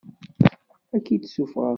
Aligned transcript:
Ad 0.95 1.01
k-id-ssuffɣeɣ 1.05 1.65
syin. 1.65 1.69